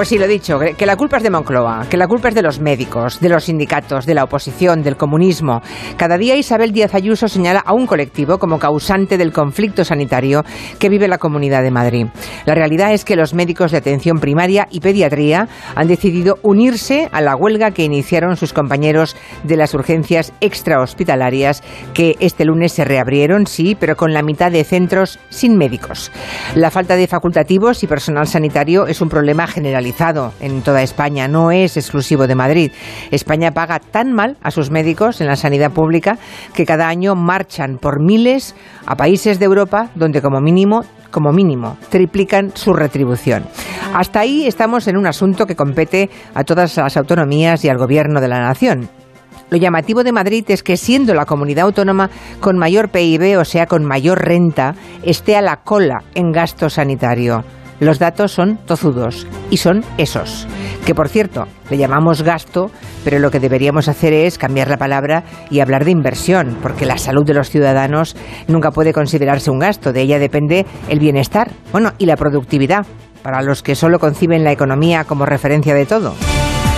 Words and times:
Pues 0.00 0.08
sí, 0.08 0.16
lo 0.16 0.24
he 0.24 0.28
dicho, 0.28 0.58
que 0.58 0.86
la 0.86 0.96
culpa 0.96 1.18
es 1.18 1.22
de 1.22 1.28
Moncloa, 1.28 1.84
que 1.90 1.98
la 1.98 2.08
culpa 2.08 2.30
es 2.30 2.34
de 2.34 2.40
los 2.40 2.58
médicos, 2.58 3.20
de 3.20 3.28
los 3.28 3.44
sindicatos, 3.44 4.06
de 4.06 4.14
la 4.14 4.24
oposición, 4.24 4.82
del 4.82 4.96
comunismo. 4.96 5.60
Cada 5.98 6.16
día 6.16 6.36
Isabel 6.36 6.72
Díaz 6.72 6.94
Ayuso 6.94 7.28
señala 7.28 7.60
a 7.60 7.74
un 7.74 7.86
colectivo 7.86 8.38
como 8.38 8.58
causante 8.58 9.18
del 9.18 9.30
conflicto 9.30 9.84
sanitario 9.84 10.42
que 10.78 10.88
vive 10.88 11.06
la 11.06 11.18
Comunidad 11.18 11.62
de 11.62 11.70
Madrid. 11.70 12.06
La 12.46 12.54
realidad 12.54 12.94
es 12.94 13.04
que 13.04 13.14
los 13.14 13.34
médicos 13.34 13.72
de 13.72 13.76
atención 13.76 14.20
primaria 14.20 14.68
y 14.70 14.80
pediatría 14.80 15.48
han 15.74 15.86
decidido 15.86 16.38
unirse 16.42 17.10
a 17.12 17.20
la 17.20 17.36
huelga 17.36 17.72
que 17.72 17.84
iniciaron 17.84 18.38
sus 18.38 18.54
compañeros 18.54 19.16
de 19.42 19.58
las 19.58 19.74
urgencias 19.74 20.32
extrahospitalarias 20.40 21.62
que 21.92 22.16
este 22.20 22.46
lunes 22.46 22.72
se 22.72 22.86
reabrieron, 22.86 23.46
sí, 23.46 23.76
pero 23.78 23.96
con 23.96 24.14
la 24.14 24.22
mitad 24.22 24.50
de 24.50 24.64
centros 24.64 25.18
sin 25.28 25.58
médicos. 25.58 26.10
La 26.54 26.70
falta 26.70 26.96
de 26.96 27.06
facultativos 27.06 27.82
y 27.82 27.86
personal 27.86 28.26
sanitario 28.26 28.86
es 28.86 29.02
un 29.02 29.10
problema 29.10 29.46
en 30.40 30.62
toda 30.62 30.82
España, 30.82 31.28
no 31.28 31.50
es 31.50 31.76
exclusivo 31.76 32.26
de 32.26 32.34
Madrid. 32.34 32.72
España 33.10 33.50
paga 33.52 33.78
tan 33.80 34.12
mal 34.12 34.36
a 34.42 34.50
sus 34.50 34.70
médicos 34.70 35.20
en 35.20 35.26
la 35.26 35.36
sanidad 35.36 35.72
pública 35.72 36.18
que 36.54 36.64
cada 36.64 36.88
año 36.88 37.14
marchan 37.14 37.78
por 37.78 38.00
miles 38.00 38.54
a 38.86 38.96
países 38.96 39.38
de 39.38 39.46
Europa 39.46 39.90
donde 39.94 40.22
como 40.22 40.40
mínimo 40.40 40.84
como 41.10 41.32
mínimo, 41.32 41.76
triplican 41.88 42.52
su 42.54 42.72
retribución. 42.72 43.44
Hasta 43.92 44.20
ahí 44.20 44.46
estamos 44.46 44.86
en 44.86 44.96
un 44.96 45.08
asunto 45.08 45.44
que 45.44 45.56
compete 45.56 46.08
a 46.34 46.44
todas 46.44 46.76
las 46.76 46.96
autonomías 46.96 47.64
y 47.64 47.68
al 47.68 47.78
gobierno 47.78 48.20
de 48.20 48.28
la 48.28 48.38
nación. 48.38 48.88
Lo 49.50 49.56
llamativo 49.56 50.04
de 50.04 50.12
Madrid 50.12 50.44
es 50.48 50.62
que 50.62 50.76
siendo 50.76 51.12
la 51.12 51.24
comunidad 51.24 51.64
autónoma 51.64 52.10
con 52.38 52.56
mayor 52.56 52.90
PIB, 52.90 53.40
o 53.40 53.44
sea, 53.44 53.66
con 53.66 53.84
mayor 53.84 54.24
renta, 54.24 54.76
esté 55.02 55.36
a 55.36 55.42
la 55.42 55.56
cola 55.64 56.04
en 56.14 56.30
gasto 56.30 56.70
sanitario. 56.70 57.42
Los 57.80 57.98
datos 57.98 58.32
son 58.32 58.58
tozudos 58.66 59.26
y 59.50 59.56
son 59.56 59.82
esos. 59.96 60.46
Que 60.84 60.94
por 60.94 61.08
cierto, 61.08 61.46
le 61.70 61.78
llamamos 61.78 62.22
gasto, 62.22 62.70
pero 63.04 63.18
lo 63.18 63.30
que 63.30 63.40
deberíamos 63.40 63.88
hacer 63.88 64.12
es 64.12 64.36
cambiar 64.36 64.68
la 64.68 64.76
palabra 64.76 65.24
y 65.50 65.60
hablar 65.60 65.86
de 65.86 65.90
inversión, 65.90 66.58
porque 66.62 66.84
la 66.84 66.98
salud 66.98 67.24
de 67.24 67.34
los 67.34 67.48
ciudadanos 67.48 68.16
nunca 68.48 68.70
puede 68.70 68.92
considerarse 68.92 69.50
un 69.50 69.58
gasto, 69.58 69.92
de 69.92 70.02
ella 70.02 70.18
depende 70.18 70.66
el 70.88 70.98
bienestar, 70.98 71.50
bueno, 71.72 71.92
y 71.98 72.06
la 72.06 72.16
productividad, 72.16 72.86
para 73.22 73.42
los 73.42 73.62
que 73.62 73.74
solo 73.74 73.98
conciben 73.98 74.44
la 74.44 74.52
economía 74.52 75.04
como 75.04 75.24
referencia 75.24 75.74
de 75.74 75.86
todo. 75.86 76.14